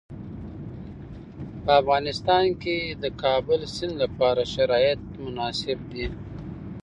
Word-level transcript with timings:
په 1.63 1.71
افغانستان 1.81 2.45
کې 2.61 2.77
د 3.03 3.05
کابل 3.21 3.59
سیند 3.75 3.93
لپاره 4.03 4.41
شرایط 4.53 5.01
مناسب 5.23 5.79
دي. 5.91 6.07